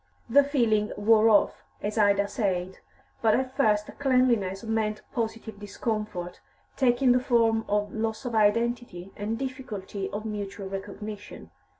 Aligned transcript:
The 0.27 0.43
feeling 0.43 0.91
wore 0.97 1.29
off, 1.29 1.63
as 1.83 1.95
Ida 1.99 2.27
said, 2.27 2.79
but 3.21 3.35
at 3.35 3.55
first 3.55 3.87
cleanliness 3.99 4.63
meant 4.63 5.03
positive 5.13 5.59
discomfort, 5.59 6.41
taking 6.75 7.11
the 7.11 7.19
form 7.19 7.63
of 7.67 7.93
loss 7.93 8.25
of 8.25 8.33
identity 8.33 9.11
and 9.15 9.37
difficulty 9.37 10.09
of 10.09 10.25
mutual 10.25 10.67
recognition. 10.69 11.51